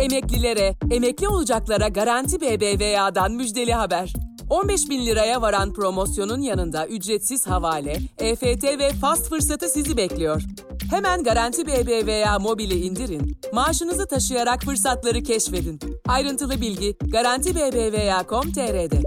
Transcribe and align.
Emeklilere, 0.00 0.74
emekli 0.90 1.28
olacaklara 1.28 1.88
Garanti 1.88 2.40
BBVA'dan 2.40 3.32
müjdeli 3.32 3.72
haber. 3.72 4.12
15 4.50 4.90
bin 4.90 5.06
liraya 5.06 5.42
varan 5.42 5.72
promosyonun 5.72 6.40
yanında 6.40 6.86
ücretsiz 6.86 7.46
havale, 7.46 7.96
EFT 8.18 8.64
ve 8.64 8.90
fast 9.00 9.28
fırsatı 9.28 9.68
sizi 9.68 9.96
bekliyor. 9.96 10.42
Hemen 10.90 11.22
Garanti 11.22 11.66
BBVA 11.66 12.38
mobili 12.38 12.74
indirin, 12.74 13.36
maaşınızı 13.52 14.06
taşıyarak 14.08 14.62
fırsatları 14.62 15.22
keşfedin. 15.22 15.80
Ayrıntılı 16.08 16.60
bilgi 16.60 16.96
garantibbva.com.tr'de. 17.12 19.02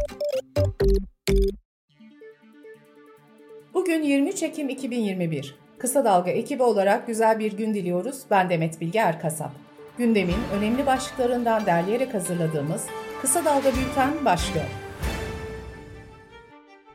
Bugün 3.73 4.03
23 4.03 4.43
Ekim 4.43 4.69
2021. 4.69 5.55
Kısa 5.77 6.05
Dalga 6.05 6.31
ekibi 6.31 6.63
olarak 6.63 7.07
güzel 7.07 7.39
bir 7.39 7.51
gün 7.51 7.73
diliyoruz. 7.73 8.15
Ben 8.31 8.49
Demet 8.49 8.81
Bilge 8.81 8.99
Erkasap. 8.99 9.62
Gündemin 9.97 10.35
önemli 10.57 10.85
başlıklarından 10.85 11.65
derleyerek 11.65 12.13
hazırladığımız 12.13 12.85
Kısa 13.21 13.45
Dalga 13.45 13.69
Bülten 13.69 14.25
başlıyor. 14.25 14.65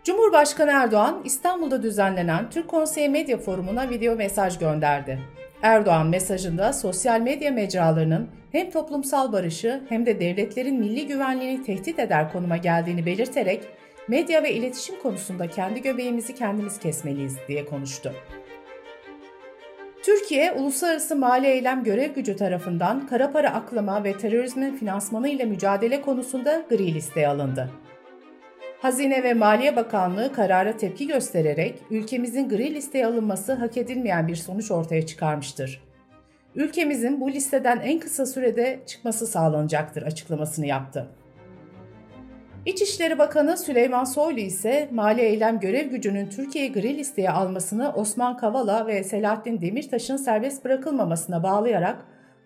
Cumhurbaşkanı 0.04 0.70
Erdoğan, 0.70 1.20
İstanbul'da 1.24 1.82
düzenlenen 1.82 2.50
Türk 2.50 2.68
Konseyi 2.68 3.08
Medya 3.08 3.38
Forumu'na 3.38 3.90
video 3.90 4.16
mesaj 4.16 4.58
gönderdi. 4.58 5.18
Erdoğan 5.62 6.06
mesajında 6.06 6.72
sosyal 6.72 7.20
medya 7.20 7.50
mecralarının 7.50 8.28
hem 8.52 8.70
toplumsal 8.70 9.32
barışı 9.32 9.82
hem 9.88 10.06
de 10.06 10.20
devletlerin 10.20 10.80
milli 10.80 11.06
güvenliğini 11.06 11.64
tehdit 11.64 11.98
eder 11.98 12.32
konuma 12.32 12.56
geldiğini 12.56 13.06
belirterek 13.06 13.64
medya 14.08 14.42
ve 14.42 14.54
iletişim 14.54 15.02
konusunda 15.02 15.46
kendi 15.46 15.82
göbeğimizi 15.82 16.34
kendimiz 16.34 16.78
kesmeliyiz 16.78 17.36
diye 17.48 17.64
konuştu. 17.64 18.14
Türkiye, 20.02 20.52
Uluslararası 20.52 21.16
Mali 21.16 21.46
Eylem 21.46 21.84
Görev 21.84 22.14
Gücü 22.14 22.36
tarafından 22.36 23.06
kara 23.06 23.32
para 23.32 23.54
aklama 23.54 24.04
ve 24.04 24.18
terörizmin 24.18 24.76
finansmanı 24.76 25.28
ile 25.28 25.44
mücadele 25.44 26.00
konusunda 26.00 26.62
gri 26.70 26.94
listeye 26.94 27.28
alındı. 27.28 27.70
Hazine 28.82 29.22
ve 29.22 29.34
Maliye 29.34 29.76
Bakanlığı 29.76 30.32
karara 30.32 30.76
tepki 30.76 31.06
göstererek 31.06 31.78
ülkemizin 31.90 32.48
gri 32.48 32.74
listeye 32.74 33.06
alınması 33.06 33.52
hak 33.52 33.76
edilmeyen 33.76 34.28
bir 34.28 34.36
sonuç 34.36 34.70
ortaya 34.70 35.06
çıkarmıştır. 35.06 35.82
Ülkemizin 36.54 37.20
bu 37.20 37.30
listeden 37.30 37.80
en 37.80 37.98
kısa 37.98 38.26
sürede 38.26 38.80
çıkması 38.86 39.26
sağlanacaktır 39.26 40.02
açıklamasını 40.02 40.66
yaptı. 40.66 41.08
İçişleri 42.66 43.18
Bakanı 43.18 43.56
Süleyman 43.56 44.04
Soylu 44.04 44.40
ise 44.40 44.88
mali 44.92 45.20
eylem 45.20 45.60
görev 45.60 45.90
gücünün 45.90 46.28
Türkiye'yi 46.28 46.72
gri 46.72 46.98
listeye 46.98 47.30
almasını 47.30 47.92
Osman 47.92 48.36
Kavala 48.36 48.86
ve 48.86 49.04
Selahattin 49.04 49.60
Demirtaş'ın 49.60 50.16
serbest 50.16 50.64
bırakılmamasına 50.64 51.42
bağlayarak 51.42 51.96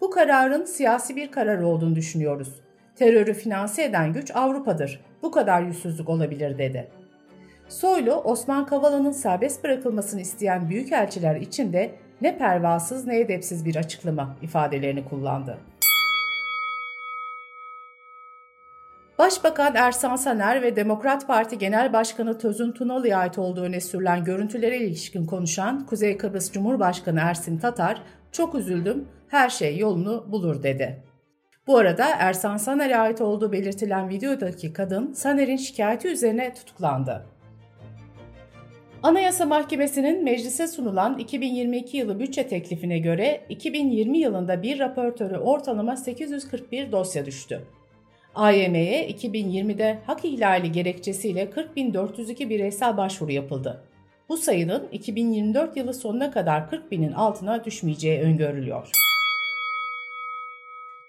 bu 0.00 0.10
kararın 0.10 0.64
siyasi 0.64 1.16
bir 1.16 1.30
karar 1.30 1.62
olduğunu 1.62 1.96
düşünüyoruz. 1.96 2.60
Terörü 2.96 3.34
finanse 3.34 3.84
eden 3.84 4.12
güç 4.12 4.36
Avrupa'dır. 4.36 5.00
Bu 5.22 5.30
kadar 5.30 5.62
yüzsüzlük 5.62 6.08
olabilir 6.08 6.58
dedi. 6.58 6.88
Soylu, 7.69 8.14
Osman 8.14 8.66
Kavala'nın 8.66 9.12
serbest 9.12 9.64
bırakılmasını 9.64 10.20
isteyen 10.20 10.69
büyükelçiler 10.69 11.36
için 11.36 11.72
de 11.72 11.91
ne 12.20 12.38
pervasız 12.38 13.06
ne 13.06 13.20
edepsiz 13.20 13.64
bir 13.64 13.76
açıklama 13.76 14.36
ifadelerini 14.42 15.04
kullandı. 15.04 15.58
Başbakan 19.23 19.75
Ersan 19.75 20.17
Saner 20.17 20.62
ve 20.62 20.77
Demokrat 20.77 21.27
Parti 21.27 21.59
Genel 21.59 21.92
Başkanı 21.92 22.39
Tözün 22.39 22.73
Tunalı'ya 22.73 23.19
ait 23.19 23.39
olduğu 23.39 23.61
öne 23.61 23.81
sürülen 23.81 24.25
görüntülere 24.25 24.78
ilişkin 24.78 25.27
konuşan 25.27 25.87
Kuzey 25.87 26.17
Kıbrıs 26.17 26.53
Cumhurbaşkanı 26.53 27.20
Ersin 27.20 27.59
Tatar, 27.59 28.03
çok 28.33 28.55
üzüldüm, 28.55 29.09
her 29.28 29.48
şey 29.48 29.78
yolunu 29.78 30.33
bulur 30.33 30.62
dedi. 30.62 31.03
Bu 31.67 31.77
arada 31.77 32.06
Ersan 32.19 32.56
Saner'e 32.56 32.97
ait 32.97 33.20
olduğu 33.20 33.53
belirtilen 33.53 34.09
videodaki 34.09 34.73
kadın 34.73 35.12
Saner'in 35.12 35.56
şikayeti 35.56 36.09
üzerine 36.09 36.55
tutuklandı. 36.55 37.27
Anayasa 39.03 39.44
Mahkemesi'nin 39.44 40.25
meclise 40.25 40.69
sunulan 40.69 41.19
2022 41.19 41.97
yılı 41.97 42.21
bütçe 42.21 42.49
teklifine 42.49 42.99
göre 42.99 43.41
2020 43.49 44.19
yılında 44.19 44.62
bir 44.62 44.78
raportörü 44.78 45.37
ortalama 45.37 45.97
841 45.97 46.93
dosya 46.93 47.27
düştü. 47.27 47.62
AYM'ye 48.34 49.10
2020'de 49.10 49.98
hak 50.06 50.25
ihlali 50.25 50.72
gerekçesiyle 50.72 51.44
40.402 51.44 52.48
bireysel 52.48 52.97
başvuru 52.97 53.32
yapıldı. 53.32 53.84
Bu 54.28 54.37
sayının 54.37 54.88
2024 54.93 55.76
yılı 55.76 55.94
sonuna 55.94 56.31
kadar 56.31 56.70
40 56.70 56.91
binin 56.91 57.12
altına 57.12 57.65
düşmeyeceği 57.65 58.20
öngörülüyor. 58.20 58.91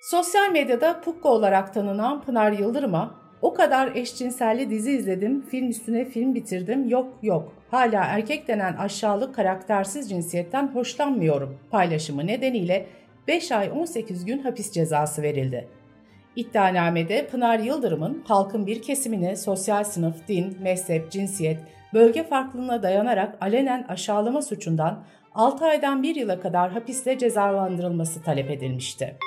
Sosyal 0.01 0.51
medyada 0.51 1.01
Pukko 1.01 1.29
olarak 1.29 1.73
tanınan 1.73 2.21
Pınar 2.21 2.51
Yıldırım'a 2.51 3.15
o 3.41 3.53
kadar 3.53 3.95
eşcinselli 3.95 4.69
dizi 4.69 4.91
izledim, 4.91 5.41
film 5.41 5.69
üstüne 5.69 6.05
film 6.05 6.35
bitirdim, 6.35 6.89
yok 6.89 7.13
yok. 7.21 7.53
Hala 7.71 8.03
erkek 8.03 8.47
denen 8.47 8.73
aşağılık 8.73 9.35
karaktersiz 9.35 10.09
cinsiyetten 10.09 10.67
hoşlanmıyorum 10.67 11.59
paylaşımı 11.71 12.27
nedeniyle 12.27 12.85
5 13.27 13.51
ay 13.51 13.71
18 13.75 14.25
gün 14.25 14.39
hapis 14.39 14.71
cezası 14.71 15.21
verildi. 15.21 15.67
İddianamede 16.35 17.27
Pınar 17.27 17.59
Yıldırım'ın 17.59 18.23
halkın 18.27 18.67
bir 18.67 18.81
kesimini 18.81 19.37
sosyal 19.37 19.83
sınıf, 19.83 20.27
din, 20.27 20.57
mezhep, 20.61 21.11
cinsiyet, 21.11 21.59
bölge 21.93 22.23
farklılığına 22.23 22.83
dayanarak 22.83 23.37
alenen 23.41 23.85
aşağılama 23.89 24.41
suçundan 24.41 25.03
6 25.35 25.65
aydan 25.65 26.03
1 26.03 26.15
yıla 26.15 26.39
kadar 26.39 26.71
hapisle 26.71 27.17
cezalandırılması 27.17 28.23
talep 28.23 28.51
edilmişti. 28.51 29.17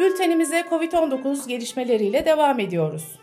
Bültenimize 0.00 0.60
COVID-19 0.60 1.48
gelişmeleriyle 1.48 2.24
devam 2.24 2.60
ediyoruz. 2.60 3.18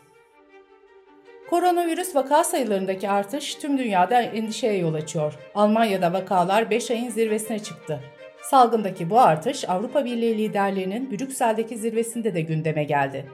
Koronavirüs 1.50 2.16
vaka 2.16 2.44
sayılarındaki 2.44 3.10
artış 3.10 3.56
tüm 3.56 3.78
dünyada 3.78 4.22
endişeye 4.22 4.78
yol 4.78 4.94
açıyor. 4.94 5.34
Almanya'da 5.56 6.14
vakalar 6.14 6.70
5 6.70 6.92
ayın 6.92 7.10
zirvesine 7.10 7.60
çıktı. 7.60 8.00
Salgındaki 8.50 9.10
bu 9.10 9.20
artış 9.20 9.70
Avrupa 9.70 10.06
Birliği 10.06 10.38
liderlerinin 10.38 11.12
Brüksel'deki 11.12 11.78
zirvesinde 11.78 12.34
de 12.34 12.42
gündeme 12.42 12.84
geldi. 12.84 13.26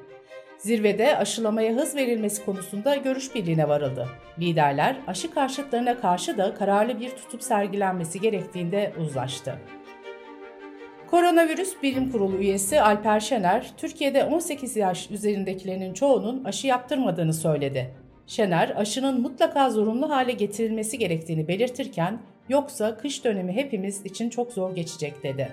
Zirvede 0.58 1.18
aşılamaya 1.18 1.74
hız 1.74 1.96
verilmesi 1.96 2.46
konusunda 2.46 2.96
görüş 2.96 3.36
birliğine 3.36 3.68
varıldı. 3.68 4.08
Liderler 4.40 4.96
aşı 5.08 5.32
karşıtlarına 5.32 6.00
karşı 6.00 6.38
da 6.38 6.54
kararlı 6.54 7.00
bir 7.00 7.10
tutup 7.10 7.44
sergilenmesi 7.44 8.22
gerektiğinde 8.22 8.94
uzlaştı. 9.02 9.56
Koronavirüs 11.08 11.84
Bilim 11.84 12.12
Kurulu 12.12 12.38
üyesi 12.38 12.82
Alper 12.82 13.20
Şener, 13.20 13.72
Türkiye'de 13.78 14.24
18 14.24 14.78
yaş 14.78 15.12
üzerindekilerin 15.12 15.94
çoğunun 15.94 16.44
aşı 16.44 16.68
yaptırmadığını 16.68 17.34
söyledi. 17.34 17.94
Şener, 18.28 18.74
aşının 18.78 19.22
mutlaka 19.22 19.70
zorunlu 19.70 20.10
hale 20.10 20.32
getirilmesi 20.32 20.98
gerektiğini 20.98 21.48
belirtirken, 21.48 22.20
yoksa 22.52 22.98
kış 22.98 23.26
dönemi 23.26 23.54
hepimiz 23.54 24.06
için 24.06 24.30
çok 24.30 24.54
zor 24.54 24.76
geçecek 24.76 25.24
dedi. 25.24 25.50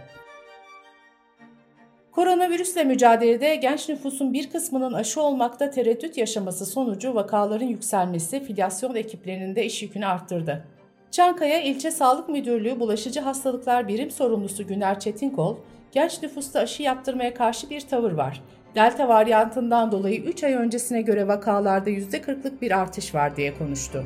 Koronavirüsle 2.12 2.84
mücadelede 2.84 3.56
genç 3.56 3.88
nüfusun 3.88 4.32
bir 4.32 4.50
kısmının 4.50 4.92
aşı 4.92 5.22
olmakta 5.22 5.70
tereddüt 5.70 6.16
yaşaması 6.16 6.66
sonucu 6.66 7.14
vakaların 7.14 7.66
yükselmesi 7.66 8.44
filyasyon 8.44 8.94
ekiplerinin 8.94 9.56
de 9.56 9.64
iş 9.64 9.82
yükünü 9.82 10.06
arttırdı. 10.06 10.64
Çankaya 11.10 11.62
İlçe 11.62 11.90
Sağlık 11.90 12.28
Müdürlüğü 12.28 12.80
Bulaşıcı 12.80 13.20
Hastalıklar 13.20 13.88
Birim 13.88 14.10
Sorumlusu 14.10 14.66
Güner 14.66 15.00
Çetinkol, 15.00 15.56
genç 15.92 16.22
nüfusta 16.22 16.60
aşı 16.60 16.82
yaptırmaya 16.82 17.34
karşı 17.34 17.70
bir 17.70 17.80
tavır 17.80 18.12
var. 18.12 18.42
Delta 18.74 19.08
varyantından 19.08 19.92
dolayı 19.92 20.22
3 20.22 20.44
ay 20.44 20.54
öncesine 20.54 21.02
göre 21.02 21.28
vakalarda 21.28 21.90
%40'lık 21.90 22.62
bir 22.62 22.78
artış 22.78 23.14
var 23.14 23.36
diye 23.36 23.58
konuştu. 23.58 24.04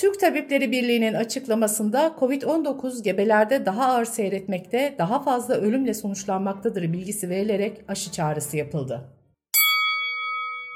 Türk 0.00 0.20
Tabipleri 0.20 0.72
Birliği'nin 0.72 1.14
açıklamasında 1.14 2.12
COVID-19 2.20 3.02
gebelerde 3.02 3.66
daha 3.66 3.84
ağır 3.86 4.04
seyretmekte, 4.04 4.94
daha 4.98 5.22
fazla 5.22 5.54
ölümle 5.54 5.94
sonuçlanmaktadır 5.94 6.82
bilgisi 6.82 7.28
verilerek 7.28 7.84
aşı 7.88 8.12
çağrısı 8.12 8.56
yapıldı. 8.56 9.00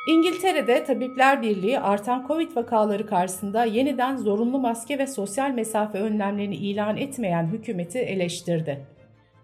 İngiltere'de 0.08 0.84
Tabipler 0.84 1.42
Birliği 1.42 1.80
artan 1.80 2.24
Covid 2.28 2.56
vakaları 2.56 3.06
karşısında 3.06 3.64
yeniden 3.64 4.16
zorunlu 4.16 4.58
maske 4.58 4.98
ve 4.98 5.06
sosyal 5.06 5.50
mesafe 5.50 5.98
önlemlerini 5.98 6.56
ilan 6.56 6.96
etmeyen 6.96 7.46
hükümeti 7.46 7.98
eleştirdi. 7.98 8.86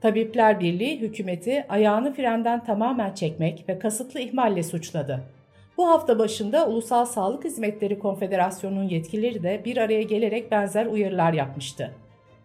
Tabipler 0.02 0.60
Birliği 0.60 1.00
hükümeti 1.00 1.66
ayağını 1.68 2.14
frenden 2.14 2.64
tamamen 2.64 3.14
çekmek 3.14 3.64
ve 3.68 3.78
kasıtlı 3.78 4.20
ihmalle 4.20 4.62
suçladı. 4.62 5.39
Bu 5.80 5.88
hafta 5.88 6.18
başında 6.18 6.66
Ulusal 6.68 7.04
Sağlık 7.04 7.44
Hizmetleri 7.44 7.98
Konfederasyonu'nun 7.98 8.88
yetkilileri 8.88 9.42
de 9.42 9.62
bir 9.64 9.76
araya 9.76 10.02
gelerek 10.02 10.50
benzer 10.50 10.86
uyarılar 10.86 11.32
yapmıştı. 11.32 11.94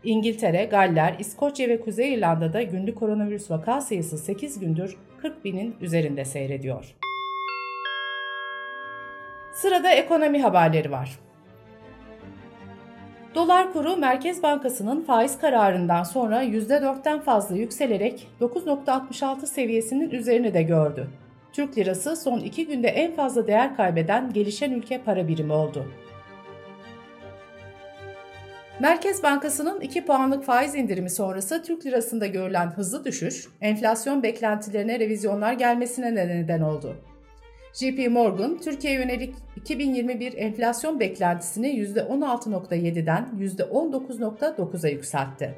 İngiltere, 0.04 0.66
Galler, 0.66 1.16
İskoçya 1.20 1.70
ve 1.70 1.82
Kuzey 1.82 2.14
İrlanda'da 2.14 2.62
günlük 2.62 2.98
koronavirüs 2.98 3.52
vaka 3.52 3.82
sayısı 3.82 4.18
8 4.18 4.60
gündür 4.60 4.98
40 5.22 5.46
binin 5.46 5.76
üzerinde 5.82 6.26
seyrediyor. 6.26 6.96
Sırada 9.54 9.90
ekonomi 9.90 10.42
haberleri 10.42 10.92
var. 10.92 11.20
Dolar 13.36 13.74
kuru 13.74 13.98
Merkez 13.98 14.44
Bankası'nın 14.44 15.02
faiz 15.02 15.38
kararından 15.38 16.04
sonra 16.04 16.44
%4'ten 16.44 17.20
fazla 17.20 17.56
yükselerek 17.56 18.28
9.66 18.42 19.46
seviyesinin 19.46 20.10
üzerine 20.10 20.54
de 20.54 20.64
gördü. 20.64 21.10
Türk 21.56 21.78
lirası 21.78 22.16
son 22.16 22.40
iki 22.40 22.68
günde 22.68 22.88
en 22.88 23.16
fazla 23.16 23.48
değer 23.48 23.76
kaybeden 23.76 24.34
gelişen 24.34 24.72
ülke 24.72 25.02
para 25.02 25.28
birimi 25.28 25.54
oldu. 25.54 25.86
Merkez 28.80 29.24
Bankası'nın 29.24 29.82
2 29.82 30.06
puanlık 30.06 30.44
faiz 30.44 30.76
indirimi 30.76 31.10
sonrası 31.10 31.64
Türk 31.64 31.86
lirasında 31.86 32.28
görülen 32.28 32.68
hızlı 32.68 33.06
düşüş, 33.06 33.48
enflasyon 33.62 34.24
beklentilerine 34.24 35.00
revizyonlar 35.00 35.54
gelmesine 35.54 36.16
neden 36.16 36.62
oldu. 36.62 36.96
JP 37.74 38.12
Morgan, 38.12 38.58
Türkiye 38.58 38.94
yönelik 38.94 39.36
2021 39.56 40.34
enflasyon 40.38 41.00
beklentisini 41.00 41.68
%16.7'den 41.68 43.30
%19.9'a 43.40 44.90
yükseltti. 44.90 45.56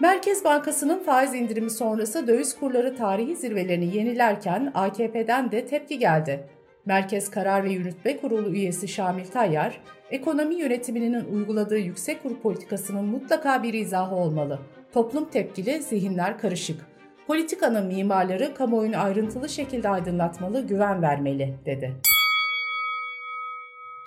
Merkez 0.00 0.44
Bankası'nın 0.44 0.98
faiz 0.98 1.34
indirimi 1.34 1.70
sonrası 1.70 2.26
döviz 2.26 2.58
kurları 2.58 2.96
tarihi 2.96 3.36
zirvelerini 3.36 3.96
yenilerken 3.96 4.72
AKP'den 4.74 5.52
de 5.52 5.66
tepki 5.66 5.98
geldi. 5.98 6.48
Merkez 6.86 7.30
Karar 7.30 7.64
ve 7.64 7.70
Yürütme 7.70 8.16
Kurulu 8.16 8.48
üyesi 8.48 8.88
Şamil 8.88 9.24
Tayyar, 9.24 9.80
ekonomi 10.10 10.54
yönetiminin 10.54 11.24
uyguladığı 11.24 11.78
yüksek 11.78 12.22
kur 12.22 12.36
politikasının 12.36 13.04
mutlaka 13.04 13.62
bir 13.62 13.74
izahı 13.74 14.14
olmalı. 14.14 14.58
Toplum 14.92 15.24
tepkili, 15.24 15.82
zihinler 15.82 16.38
karışık. 16.38 16.80
Politikanın 17.26 17.86
mimarları 17.86 18.54
kamuoyunu 18.54 19.02
ayrıntılı 19.02 19.48
şekilde 19.48 19.88
aydınlatmalı, 19.88 20.66
güven 20.66 21.02
vermeli, 21.02 21.54
dedi. 21.66 21.92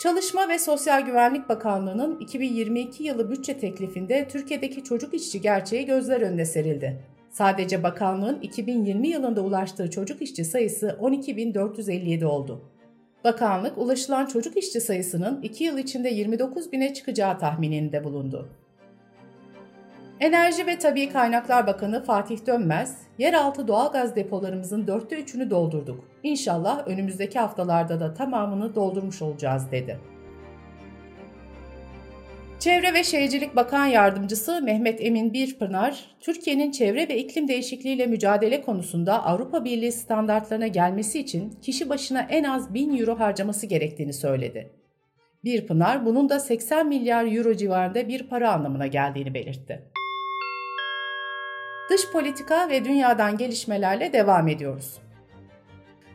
Çalışma 0.03 0.49
ve 0.49 0.59
Sosyal 0.59 1.01
Güvenlik 1.01 1.49
Bakanlığı'nın 1.49 2.19
2022 2.19 3.03
yılı 3.03 3.31
bütçe 3.31 3.57
teklifinde 3.57 4.27
Türkiye'deki 4.27 4.83
çocuk 4.83 5.13
işçi 5.13 5.41
gerçeği 5.41 5.85
gözler 5.85 6.21
önüne 6.21 6.45
serildi. 6.45 6.99
Sadece 7.29 7.83
bakanlığın 7.83 8.41
2020 8.41 9.07
yılında 9.07 9.41
ulaştığı 9.41 9.89
çocuk 9.89 10.21
işçi 10.21 10.45
sayısı 10.45 10.97
12.457 11.01 12.25
oldu. 12.25 12.61
Bakanlık 13.23 13.77
ulaşılan 13.77 14.25
çocuk 14.25 14.57
işçi 14.57 14.81
sayısının 14.81 15.41
2 15.41 15.63
yıl 15.63 15.77
içinde 15.77 16.09
29 16.09 16.71
bine 16.71 16.93
çıkacağı 16.93 17.39
tahmininde 17.39 18.03
bulundu. 18.03 18.49
Enerji 20.23 20.67
ve 20.67 20.79
Tabi 20.79 21.09
Kaynaklar 21.09 21.67
Bakanı 21.67 22.03
Fatih 22.03 22.45
Dönmez, 22.47 22.97
yeraltı 23.17 23.67
doğalgaz 23.67 24.15
depolarımızın 24.15 24.87
dörtte 24.87 25.15
üçünü 25.15 25.49
doldurduk. 25.49 26.03
İnşallah 26.23 26.87
önümüzdeki 26.87 27.39
haftalarda 27.39 27.99
da 27.99 28.13
tamamını 28.13 28.75
doldurmuş 28.75 29.21
olacağız 29.21 29.71
dedi. 29.71 29.99
Çevre 32.59 32.93
ve 32.93 33.03
Şehircilik 33.03 33.55
Bakan 33.55 33.85
Yardımcısı 33.85 34.61
Mehmet 34.61 35.05
Emin 35.05 35.33
Birpınar, 35.33 36.15
Türkiye'nin 36.21 36.71
çevre 36.71 37.09
ve 37.09 37.17
iklim 37.17 37.47
değişikliğiyle 37.47 38.05
mücadele 38.05 38.61
konusunda 38.61 39.25
Avrupa 39.25 39.65
Birliği 39.65 39.91
standartlarına 39.91 40.67
gelmesi 40.67 41.19
için 41.19 41.57
kişi 41.61 41.89
başına 41.89 42.21
en 42.21 42.43
az 42.43 42.73
1000 42.73 42.99
euro 42.99 43.19
harcaması 43.19 43.65
gerektiğini 43.65 44.13
söyledi. 44.13 44.71
Birpınar, 45.43 46.05
bunun 46.05 46.29
da 46.29 46.39
80 46.39 46.87
milyar 46.87 47.37
euro 47.37 47.53
civarında 47.53 48.07
bir 48.07 48.27
para 48.27 48.53
anlamına 48.53 48.87
geldiğini 48.87 49.33
belirtti. 49.33 49.92
Dış 51.89 52.11
politika 52.11 52.69
ve 52.69 52.85
dünyadan 52.85 53.37
gelişmelerle 53.37 54.13
devam 54.13 54.47
ediyoruz. 54.47 54.97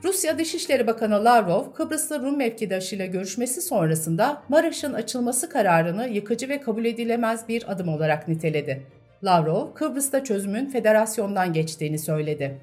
Rusya 0.04 0.38
Dışişleri 0.38 0.86
Bakanı 0.86 1.24
Lavrov, 1.24 1.72
Kıbrıslı 1.72 2.22
Rum 2.22 2.36
mevkidaşıyla 2.36 3.06
görüşmesi 3.06 3.60
sonrasında 3.60 4.42
Maraş'ın 4.48 4.92
açılması 4.92 5.50
kararını 5.50 6.08
yıkıcı 6.08 6.48
ve 6.48 6.60
kabul 6.60 6.84
edilemez 6.84 7.48
bir 7.48 7.72
adım 7.72 7.88
olarak 7.88 8.28
niteledi. 8.28 8.82
Lavrov, 9.24 9.74
Kıbrıs'ta 9.74 10.24
çözümün 10.24 10.66
federasyondan 10.66 11.52
geçtiğini 11.52 11.98
söyledi. 11.98 12.58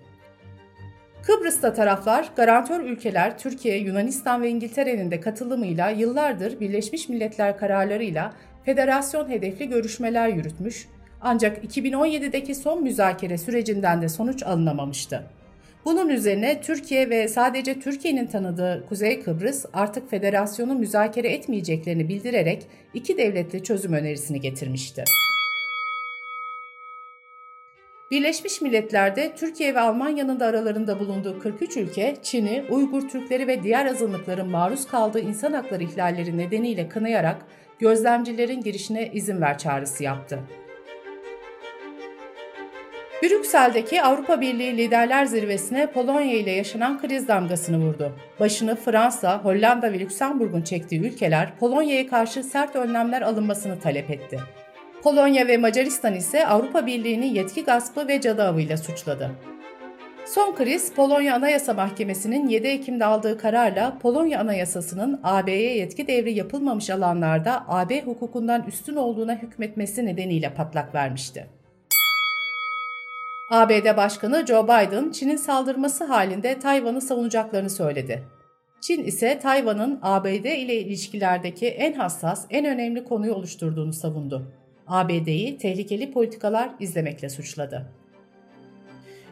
Kıbrıs'ta 1.24 1.74
taraflar, 1.74 2.30
garantör 2.36 2.80
ülkeler 2.80 3.38
Türkiye, 3.38 3.78
Yunanistan 3.78 4.42
ve 4.42 4.50
İngiltere'nin 4.50 5.12
de 5.12 5.20
katılımıyla 5.20 5.90
yıllardır 5.90 6.60
Birleşmiş 6.60 7.10
Milletler 7.10 7.58
kararlarıyla 7.58 8.34
federasyon 8.64 9.30
hedefli 9.30 9.70
görüşmeler 9.70 10.28
yürütmüş, 10.28 10.88
ancak 11.26 11.64
2017'deki 11.64 12.56
son 12.56 12.84
müzakere 12.84 13.38
sürecinden 13.38 14.02
de 14.02 14.10
sonuç 14.10 14.44
alınamamıştı. 14.44 15.24
Bunun 15.86 16.10
üzerine 16.10 16.62
Türkiye 16.62 17.10
ve 17.10 17.28
sadece 17.28 17.80
Türkiye'nin 17.80 18.28
tanıdığı 18.28 18.86
Kuzey 18.90 19.22
Kıbrıs 19.22 19.66
artık 19.74 20.10
federasyonu 20.10 20.76
müzakere 20.76 21.30
etmeyeceklerini 21.30 22.10
bildirerek 22.10 22.68
iki 22.94 23.18
devletli 23.18 23.64
çözüm 23.64 23.94
önerisini 23.94 24.42
getirmişti. 24.42 25.04
Birleşmiş 28.12 28.62
Milletler'de 28.62 29.36
Türkiye 29.36 29.76
ve 29.76 29.80
Almanya'nın 29.80 30.40
da 30.40 30.46
aralarında 30.46 31.00
bulunduğu 31.00 31.40
43 31.40 31.78
ülke, 31.78 32.16
Çin'i, 32.24 32.64
Uygur 32.70 33.10
Türkleri 33.10 33.48
ve 33.48 33.64
diğer 33.64 33.86
azınlıkların 33.86 34.50
maruz 34.50 34.88
kaldığı 34.88 35.20
insan 35.20 35.54
hakları 35.54 35.84
ihlalleri 35.84 36.38
nedeniyle 36.38 36.90
kınayarak 36.90 37.46
gözlemcilerin 37.80 38.62
girişine 38.62 39.12
izin 39.14 39.42
ver 39.42 39.58
çağrısı 39.58 40.04
yaptı. 40.04 40.40
Brüksel'deki 43.24 44.02
Avrupa 44.02 44.42
Birliği 44.42 44.78
Liderler 44.78 45.26
Zirvesi'ne 45.26 45.92
Polonya 45.92 46.34
ile 46.34 46.52
yaşanan 46.52 47.02
kriz 47.02 47.28
damgasını 47.28 47.78
vurdu. 47.78 48.12
Başını 48.40 48.76
Fransa, 48.76 49.44
Hollanda 49.44 49.94
ve 49.94 50.00
Lüksemburg'un 50.00 50.62
çektiği 50.62 51.02
ülkeler 51.02 51.58
Polonya'ya 51.60 52.08
karşı 52.08 52.44
sert 52.44 52.76
önlemler 52.76 53.22
alınmasını 53.22 53.80
talep 53.80 54.12
etti. 54.12 54.40
Polonya 55.04 55.48
ve 55.48 55.58
Macaristan 55.58 56.16
ise 56.16 56.48
Avrupa 56.48 56.86
Birliği'ni 56.86 57.38
yetki 57.38 57.64
gaspı 57.64 58.08
ve 58.08 58.22
cadı 58.22 58.44
avıyla 58.44 58.78
suçladı. 58.78 59.32
Son 60.26 60.56
kriz 60.56 60.94
Polonya 60.94 61.36
Anayasa 61.36 61.74
Mahkemesi'nin 61.74 62.48
7 62.48 62.68
Ekim'de 62.68 63.06
aldığı 63.06 63.38
kararla 63.38 63.98
Polonya 64.02 64.40
Anayasası'nın 64.40 65.20
AB'ye 65.24 65.78
yetki 65.78 66.08
devri 66.08 66.34
yapılmamış 66.34 66.90
alanlarda 66.90 67.66
AB 67.68 68.02
hukukundan 68.02 68.64
üstün 68.68 68.96
olduğuna 68.96 69.36
hükmetmesi 69.36 70.06
nedeniyle 70.06 70.54
patlak 70.54 70.96
vermişti. 70.96 71.48
ABD 73.50 73.98
Başkanı 73.98 74.46
Joe 74.48 74.64
Biden, 74.64 75.12
Çin'in 75.12 75.36
saldırması 75.36 76.04
halinde 76.04 76.60
Tayvan'ı 76.60 77.02
savunacaklarını 77.02 77.70
söyledi. 77.70 78.24
Çin 78.82 79.04
ise 79.04 79.40
Tayvan'ın 79.40 80.00
ABD 80.02 80.46
ile 80.46 80.80
ilişkilerdeki 80.80 81.68
en 81.68 81.94
hassas, 81.94 82.46
en 82.50 82.66
önemli 82.66 83.04
konuyu 83.04 83.34
oluşturduğunu 83.34 83.94
savundu. 83.94 84.52
ABD'yi 84.88 85.58
tehlikeli 85.58 86.12
politikalar 86.12 86.70
izlemekle 86.80 87.30
suçladı. 87.30 87.86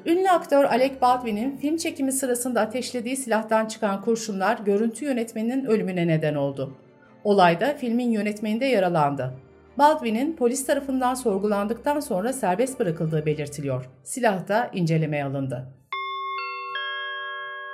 Ünlü 0.05 0.29
aktör 0.29 0.63
Alec 0.63 1.01
Baldwin'in 1.01 1.57
film 1.57 1.77
çekimi 1.77 2.11
sırasında 2.11 2.61
ateşlediği 2.61 3.17
silahtan 3.17 3.65
çıkan 3.65 4.01
kurşunlar 4.01 4.59
görüntü 4.59 5.05
yönetmeninin 5.05 5.65
ölümüne 5.65 6.07
neden 6.07 6.35
oldu. 6.35 6.77
Olayda 7.23 7.73
filmin 7.73 8.11
yönetmeni 8.11 8.59
de 8.59 8.65
yaralandı. 8.65 9.33
Baldwin'in 9.77 10.35
polis 10.35 10.65
tarafından 10.65 11.13
sorgulandıktan 11.13 11.99
sonra 11.99 12.33
serbest 12.33 12.79
bırakıldığı 12.79 13.25
belirtiliyor. 13.25 13.85
Silah 14.03 14.47
da 14.47 14.69
incelemeye 14.73 15.23
alındı. 15.23 15.67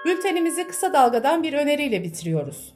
Bültenimizi 0.05 0.67
kısa 0.67 0.93
dalgadan 0.93 1.43
bir 1.43 1.53
öneriyle 1.53 2.03
bitiriyoruz. 2.03 2.73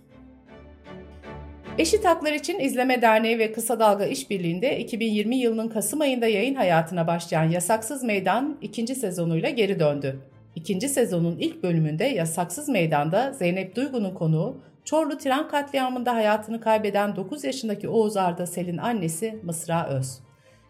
Eşit 1.77 2.05
Haklar 2.05 2.33
İçin 2.33 2.59
İzleme 2.59 3.01
Derneği 3.01 3.39
ve 3.39 3.51
Kısa 3.51 3.79
Dalga 3.79 4.05
İşbirliği'nde 4.05 4.79
2020 4.79 5.35
yılının 5.35 5.67
Kasım 5.67 6.01
ayında 6.01 6.27
yayın 6.27 6.55
hayatına 6.55 7.07
başlayan 7.07 7.49
Yasaksız 7.49 8.03
Meydan 8.03 8.57
ikinci 8.61 8.95
sezonuyla 8.95 9.49
geri 9.49 9.79
döndü. 9.79 10.19
İkinci 10.55 10.89
sezonun 10.89 11.37
ilk 11.37 11.63
bölümünde 11.63 12.05
Yasaksız 12.05 12.69
Meydan'da 12.69 13.33
Zeynep 13.33 13.75
Duygu'nun 13.75 14.13
konuğu 14.13 14.61
Çorlu 14.85 15.17
tren 15.17 15.47
katliamında 15.47 16.15
hayatını 16.15 16.61
kaybeden 16.61 17.15
9 17.15 17.43
yaşındaki 17.43 17.89
Oğuz 17.89 18.17
Arda 18.17 18.45
Sel'in 18.45 18.77
annesi 18.77 19.39
Mısra 19.43 19.87
Öz. 19.87 20.19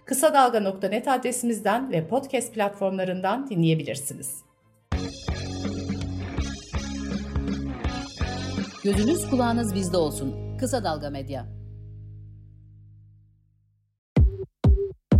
Kısa 0.05 0.33
Dalga.net 0.33 1.07
adresimizden 1.07 1.91
ve 1.91 2.07
podcast 2.07 2.53
platformlarından 2.53 3.49
dinleyebilirsiniz. 3.49 4.43
Gözünüz 8.83 9.29
kulağınız 9.29 9.75
bizde 9.75 9.97
olsun. 9.97 10.57
Kısa 10.59 10.83
Dalga 10.83 11.09
Medya. 11.09 11.45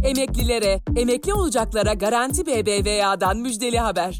Emeklilere, 0.03 0.79
emekli 0.95 1.33
olacaklara 1.33 1.93
Garanti 1.93 2.45
BBVA'dan 2.45 3.37
müjdeli 3.37 3.79
haber. 3.79 4.19